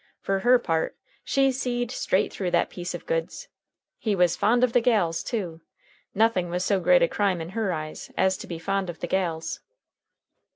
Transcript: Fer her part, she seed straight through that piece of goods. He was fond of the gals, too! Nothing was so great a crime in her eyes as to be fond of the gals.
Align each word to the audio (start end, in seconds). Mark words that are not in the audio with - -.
Fer 0.19 0.39
her 0.39 0.57
part, 0.57 0.97
she 1.23 1.51
seed 1.51 1.91
straight 1.91 2.33
through 2.33 2.49
that 2.49 2.71
piece 2.71 2.95
of 2.95 3.05
goods. 3.05 3.49
He 3.99 4.15
was 4.15 4.35
fond 4.35 4.63
of 4.63 4.73
the 4.73 4.81
gals, 4.81 5.21
too! 5.21 5.61
Nothing 6.15 6.49
was 6.49 6.65
so 6.65 6.79
great 6.79 7.03
a 7.03 7.07
crime 7.07 7.39
in 7.39 7.49
her 7.49 7.71
eyes 7.71 8.11
as 8.17 8.35
to 8.37 8.47
be 8.47 8.57
fond 8.57 8.89
of 8.89 8.99
the 9.01 9.05
gals. 9.07 9.59